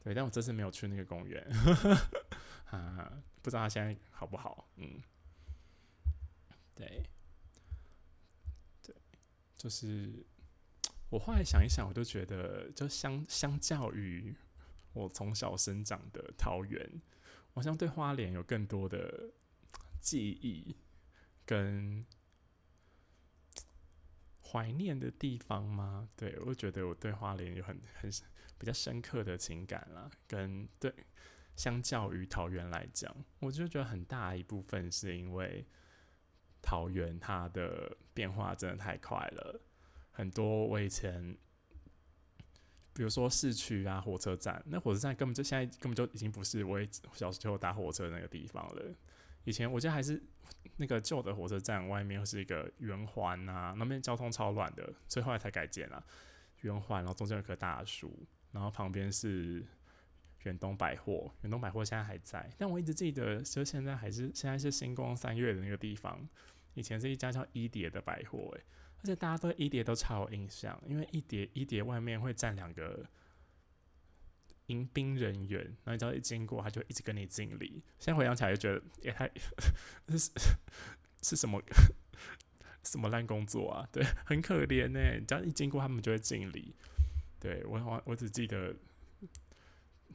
[0.00, 1.46] 对，但我这次没有去那个公园。
[2.70, 4.68] 啊， 不知道他现在好不好？
[4.76, 5.02] 嗯，
[6.74, 7.02] 对，
[8.82, 8.94] 对，
[9.56, 10.24] 就是
[11.10, 14.34] 我后来想一想，我就觉得，就相相较于
[14.92, 17.00] 我从小生长的桃园，
[17.54, 19.30] 好像对花莲有更多的
[20.00, 20.76] 记忆
[21.46, 22.04] 跟
[24.42, 26.08] 怀念的地方吗？
[26.16, 28.10] 对我觉得我对花莲有很很
[28.58, 30.92] 比较深刻的情感啦，跟对。
[31.58, 35.66] 相较于桃园来讲，我就觉得很大一部分是因为
[36.62, 39.60] 桃园它的变化真的太快了，
[40.12, 41.36] 很多我以前，
[42.92, 46.80] 比如说市区啊，火车站，那火车站根本就现在根本就已经不是我
[47.12, 48.94] 小时候搭火车那个地方了。
[49.42, 50.22] 以前我记得还是
[50.76, 56.06] 那个旧的火车站外面是一个圆环啊，那边交通超乱的，所以后来才改建了
[56.60, 58.16] 圆环，然后中间有棵大树，
[58.52, 59.66] 然后旁边是。
[60.44, 66.26] 远东百货，远东百货现在还在，但我一直记得，就现在还是现在是星光三月的那个地方，
[66.74, 68.62] 以前是一家叫一叠的百货，诶，
[69.00, 73.04] 而且大家对一叠都超有印象，因为一叠一叠外面会站两个
[74.66, 77.82] 迎宾人员，然后你只要一经过，他就一直跟你敬礼。
[77.98, 79.28] 现在回想起来就觉得也太
[80.10, 80.30] 是
[81.22, 81.60] 是什么
[82.84, 83.88] 什么烂工作啊？
[83.90, 85.00] 对，很可怜呢。
[85.26, 86.74] 只要一经过，他们就会敬礼。
[87.40, 88.74] 对我我我只记得。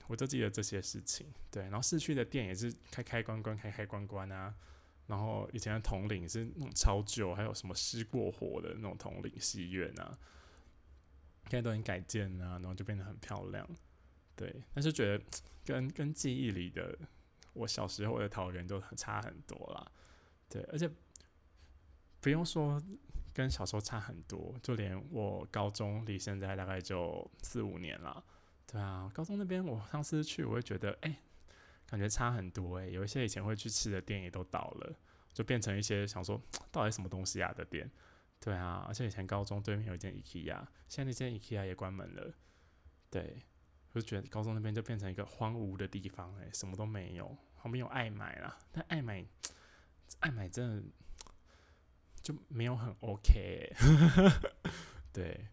[0.07, 4.53] 我就记得这些事情，对，然后市区的店也是开开关关，开开关关啊。
[5.07, 10.17] 然后以前的统领是那种超旧，还有什么失过火的那种统领戏院啊，
[11.49, 13.67] 现在都已经改建啊，然后就变得很漂亮。
[14.35, 15.23] 对，但是觉得
[15.65, 16.97] 跟跟记忆里的
[17.51, 19.91] 我小时候的桃园都很差很多啦。
[20.49, 20.89] 对，而且
[22.21, 22.81] 不用说
[23.33, 28.23] 跟小时候差很多，就连我高中离现在大概就四五年了。
[28.65, 31.19] 对啊，高中那边我上次去，我会觉得哎，
[31.85, 32.87] 感觉差很多哎。
[32.87, 34.95] 有一些以前会去吃的店也都倒了，
[35.31, 37.89] 就变成一些想说到底什么东西啊的店。
[38.39, 42.33] 对啊，而且以前高中对面有一间 IKEA，现在那间 IKEA 也关门了。
[43.09, 43.41] 对，
[43.91, 47.37] 我就觉得高中那边就变成一个荒芜的地方哎，什么都没有。
[47.55, 49.25] 旁边有爱买啦，但爱买
[50.19, 50.83] 爱买真的
[52.21, 53.71] 就没有很 OK。
[55.13, 55.47] 对，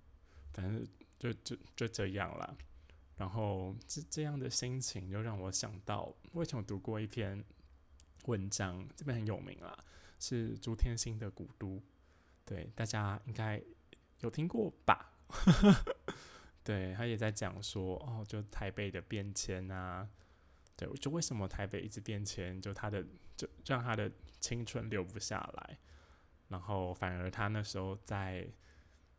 [0.52, 0.84] 反正
[1.18, 2.56] 就就就这样啦。
[3.20, 7.44] 然后这这样的心情就让我想到，我以前读过一篇
[8.24, 9.76] 文章，这边很有名啦，
[10.18, 11.76] 是朱天心的《古都》，
[12.46, 13.62] 对，大家应该
[14.20, 15.12] 有听过吧？
[16.64, 20.08] 对他也在讲说，哦，就台北的变迁啊，
[20.74, 23.04] 对，就为什么台北一直变迁，就他的
[23.36, 25.78] 就让他的青春留不下来，
[26.48, 28.48] 然后反而他那时候在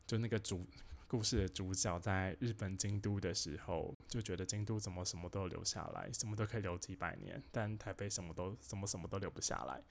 [0.08, 0.66] 就那个主。
[1.12, 9.84] 故事的主角在日本京都的时候，就觉得京都怎么什么都留下来，什么都可以留几百年，但台北什么都什么什么都留不下来。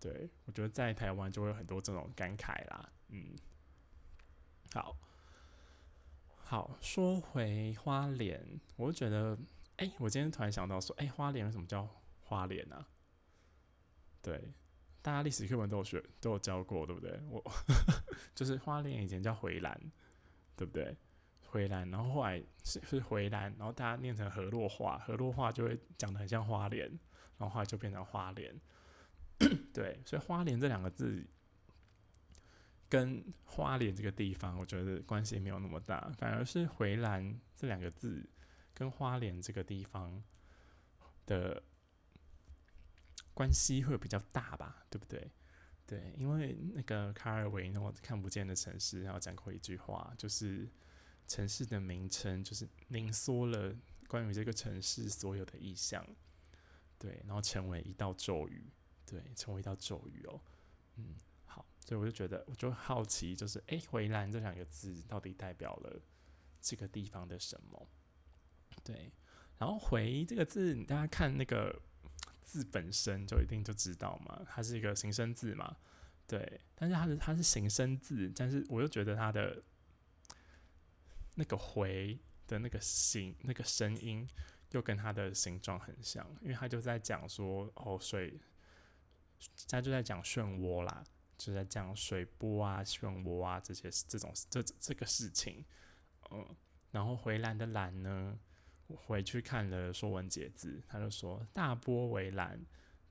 [0.00, 2.92] 对我觉得在台湾就会有很多这种感慨啦。
[3.10, 3.36] 嗯，
[4.74, 4.96] 好，
[6.38, 8.44] 好说回花莲，
[8.74, 9.38] 我觉得，
[9.76, 11.88] 哎，我今天突然想到说，哎，花莲为什么叫
[12.24, 12.84] 花莲呢？
[14.20, 14.52] 对，
[15.02, 17.20] 大家历史课本都有学，都有教过，对不对？
[17.30, 17.40] 我
[18.34, 19.80] 就是花莲以前叫回兰。
[20.58, 20.94] 对不对？
[21.46, 26.86] 回兰，然后后来是是回兰，然后大家念成河洛话，河洛话就会讲的很像花莲，
[27.38, 28.54] 然后后来就变成花莲。
[29.72, 31.24] 对，所以花莲这两个字
[32.88, 38.28] 跟花莲这个地方，我觉得关系没有那么大，反而是回兰这两个字
[38.74, 40.22] 跟花莲这个地方
[41.24, 41.62] 的
[43.32, 44.84] 关系会比较大吧？
[44.90, 45.30] 对不对？
[45.88, 50.68] 对，因为那个卡尔维诺《看不见的城市》然后讲过一句话，就是
[51.26, 53.74] 城市的名称就是凝缩了
[54.06, 56.06] 关于这个城市所有的意象，
[56.98, 58.70] 对，然后成为一道咒语，
[59.06, 60.38] 对，成为一道咒语哦。
[60.96, 61.14] 嗯，
[61.46, 65.98] 好，所以我就觉得，我就好奇，就是诶，回蓝这两个字到底代表了
[66.60, 67.88] 这个地方的什么？
[68.84, 69.10] 对，
[69.56, 71.80] 然后回这个字，大家看那个
[72.48, 75.76] 字本身就一定就知道嘛，它是一个形声字嘛。
[76.26, 79.62] 对，但是它是它是形声字，但是我又觉得它的
[81.34, 84.26] 那个回的那个形那个声音。
[84.72, 88.38] 又跟它的形状很像，因为它就在讲说，哦，水，
[89.66, 91.02] 它就在讲漩涡啦，
[91.38, 95.64] 就在讲水波啊、漩涡啊这些这种这这个事情，
[96.30, 96.54] 嗯，
[96.90, 98.38] 然后回蓝的蓝呢，
[98.96, 102.60] 回去看了《说文解字》，他就说大波为蓝，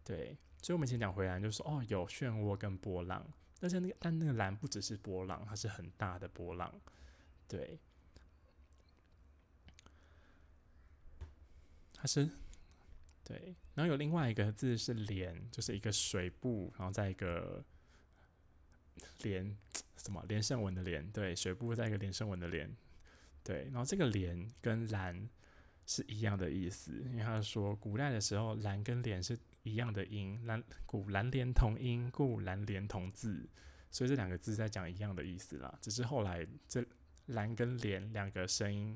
[0.04, 3.26] 对，所以我们以前讲回蓝就说，哦，有漩涡跟波浪，
[3.60, 6.74] 但是那个但那个蓝不只是波浪，它是很大的波浪，
[7.48, 7.80] 对。
[12.00, 12.30] 它是
[13.24, 17.66] 对，然后有另外一个字是连，就是一个水部，然后再一个
[19.24, 19.58] 连
[19.96, 22.72] 什么连胜文的连，对，水部再一个连胜文的连，
[23.44, 25.28] 对，然后这个连跟蓝
[25.88, 33.50] 是一样的意思，因为他说古代的时候蓝跟连是一样的音，蓝古蓝莲同音，故蓝莲同字，
[33.90, 36.86] 所以这两个字在讲一样的意思啦，只是后来这
[37.26, 38.96] 蓝跟连两个声音。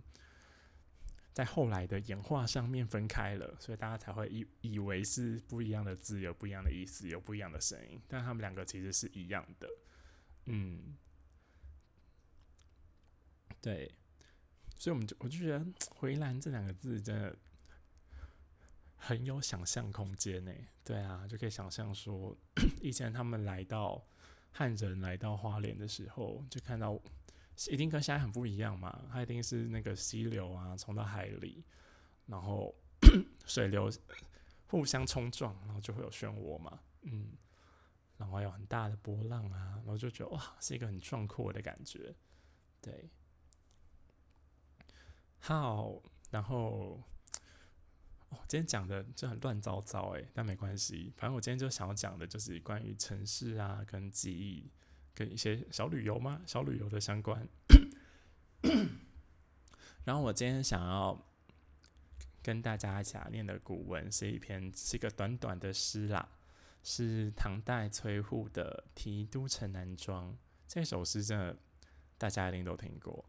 [1.34, 9.70] 在后来的演化上面分开了，所以大家才会以以为是不一样的字，有不一样的意思，有不一样的声音，但他们两个其实是一样的。
[10.48, 10.98] 嗯，
[13.62, 13.90] 对，
[14.82, 15.64] 所以我们就我就觉得
[15.94, 17.38] “回蓝”这两个字真的
[18.96, 20.52] 很有想象空间呢。
[20.84, 22.36] 对啊，就可以想象说，
[22.82, 24.04] 以前他们来到
[24.52, 27.00] 汉人来到花莲的时候，就看到。
[27.70, 29.06] 一定跟现在很不一样嘛？
[29.12, 31.64] 它一定是那个溪流啊，冲到海里，
[32.26, 32.74] 然后
[33.46, 33.88] 水流
[34.66, 36.80] 互相冲撞，然后就会有漩涡嘛。
[37.04, 37.34] 嗯，
[38.18, 42.16] 然后有很大的波浪啊，然后就觉得哇，是一个很壮阔的感觉。
[42.82, 43.08] 对，
[45.42, 47.04] 好，然后
[48.30, 54.72] 哦，今天讲的就很乱糟糟诶，但没关系，反正我今天就想要讲的就是关于城市啊跟记忆。
[55.14, 56.42] 跟一些小旅游吗？
[56.48, 57.46] 小旅游的相关。
[60.06, 61.22] 然后我今天想要
[62.42, 66.30] 跟大家讲念的古文是一篇，是一个短短的诗啦，
[66.82, 70.32] 是唐代崔护的《题都城南庄》。
[70.66, 71.58] 这首诗真的
[72.18, 73.26] 大家一定都听过。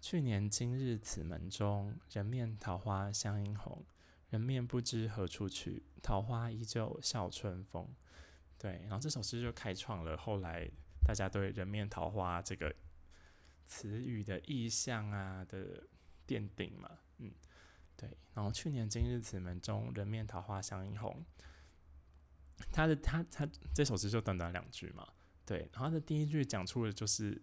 [0.00, 3.84] 去年今日此门中，人面桃花相映红。
[4.30, 7.88] 人面不知何处去，桃花依旧笑春风。
[8.58, 10.68] 对，然后这首诗就开创了后来
[11.02, 12.74] 大家对“人面桃花”这个
[13.64, 15.82] 词语的意象啊的
[16.26, 17.32] 奠定嘛，嗯，
[17.96, 18.10] 对。
[18.34, 21.24] 然后去年今日此门中，人面桃花相映红。
[22.70, 25.08] 他的他他这首诗就短短两句嘛，
[25.46, 25.60] 对。
[25.72, 27.40] 然后他的第一句讲出的就是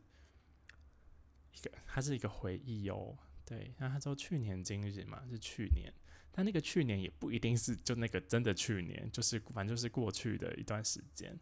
[1.55, 3.73] 一个，它是一个回忆哦，对。
[3.77, 5.93] 那他说去年今日嘛，是去年。
[6.31, 11.39] 但那个去年也不一定是就那个真的去年，就是反正就是过去的一段时间。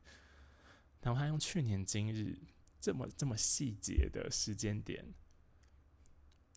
[1.01, 2.37] 然后他用去年今日
[2.79, 5.03] 这么这么细节的时间点，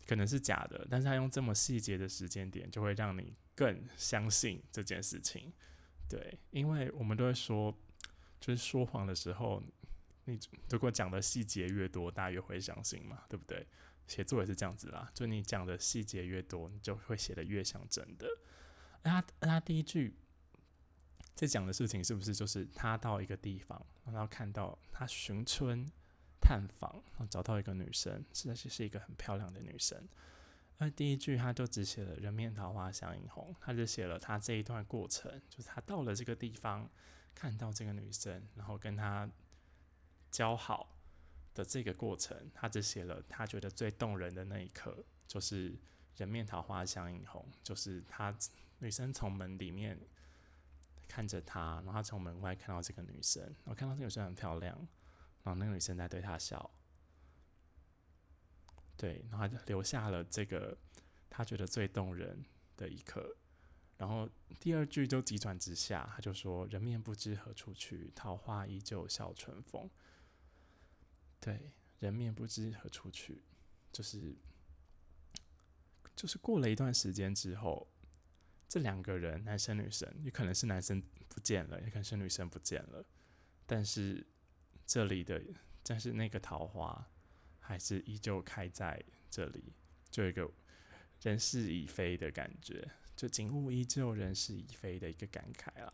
[0.05, 5.51] 可能是假的，但是他用这么细节的时间点，就会让你更相信这件事情。
[6.07, 7.75] 对，因为我们都会说，
[8.39, 9.63] 就是说谎的时候，
[10.27, 13.65] 你如果讲的细节越多，大家越会相信嘛，对不对？
[14.07, 18.27] 写作也是这样子啦，就你讲的细节越多，你就会写的越像真的。
[19.03, 20.15] 那他他第一句
[21.33, 25.85] 在讲的事情是不是就是他到一个地方，然后看到他寻春
[26.39, 30.07] 探访，然后找到一个女生，实在是是一个很漂亮的女生。
[30.77, 36.89] 那第一句他就只写了“人面桃花相映红”，他就写了他这一段过程，就是他到了这个地方，
[37.33, 39.29] 看到这个女生，然后跟她
[40.31, 40.93] 交好。
[41.53, 45.75] 的这个过程，他只写了他觉得最动人的那一刻，就是
[46.15, 48.31] 人面桃花相映红，就是他
[48.77, 49.99] 女生从门里面
[51.07, 54.77] 看着他，然后他从门外看到这个女生，我看到这个女生很漂亮，
[55.41, 56.69] 然后那个女生在对他笑，
[58.95, 60.77] 对，然后就留下了这个
[61.27, 63.35] 他觉得最动人的一刻，
[63.97, 69.89] 然后第二句就急转直下，他就说人面不知何处去，桃花依旧笑春风。
[71.39, 73.43] 对，人面不知何处去，
[73.91, 74.35] 就是
[76.15, 77.87] 就是过了一段时间之后，
[78.67, 83.05] 这两个人，男生女生，也可能是男生不见了，也可能是女生不见了，
[83.65, 84.25] 但是
[84.85, 85.41] 这里的，
[85.83, 87.07] 但是那个桃花
[87.59, 89.73] 还是依旧开在这里，
[90.09, 90.51] 就一个
[91.21, 95.93] 人事已非的感觉，就景物依旧，人事已非的一个感慨啊。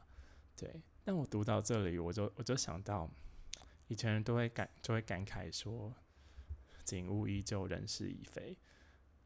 [0.56, 3.12] 对，但我读到这里，我就我就想到，
[3.94, 5.94] 以前人都会感就会感慨说，
[6.84, 8.58] 景物依旧，人事已非。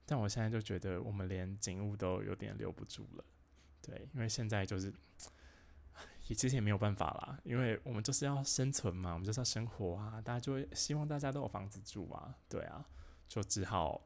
[0.05, 3.23] 但我现在就觉得，我们连景物都有点留不住了。
[3.81, 4.93] 对，因为现在就是，
[6.27, 12.85] 也其实也没有办法啦，因为我们就是要生存嘛，我们就是要生活啊，大家就会希望大家都有房子住啊，对啊，
[13.25, 14.05] 就只好。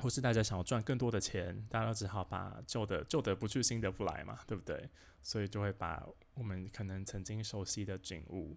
[0.00, 4.90] 或是大家想要赚更多的钱，大家都只好把旧的旧的不去，新的不来嘛，对不对？
[5.22, 8.56] 所以就会把我们可能曾经熟悉的景物，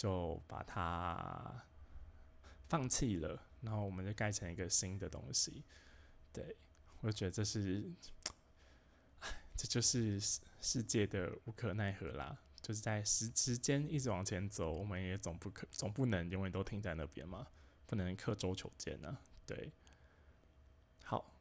[0.00, 1.62] 就把它
[2.70, 5.62] 放弃了，然后我们就盖成一个新的东西。
[6.32, 6.56] 对
[7.02, 7.92] 我觉得这是，
[9.54, 10.18] 这就是
[10.62, 12.38] 世界的无可奈何啦。
[12.62, 17.46] 就是在时时间一直往前走，我们也总不可总不能永远都停在那边嘛，
[17.86, 19.18] 不能刻舟求剑呢。
[19.44, 19.70] 对。
[21.04, 21.34] 好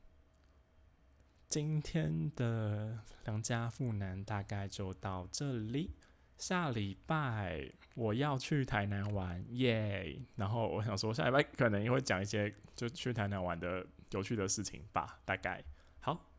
[1.48, 5.96] 今天的良家富男大概就到这里。
[6.40, 10.20] 下礼拜我要去台南玩，耶！
[10.38, 15.20] 然后我想说，下礼拜可能也会讲一些就去台南玩的有趣的事情吧。
[15.26, 15.64] 大概
[16.00, 16.32] 好，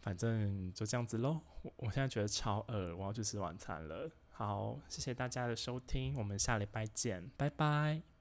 [0.00, 1.40] 反正就这样子喽。
[1.62, 4.10] 我我现在觉得超饿，我要去吃晚餐了。
[4.30, 8.15] 好，谢谢大家的收听，我们下礼拜见，拜拜。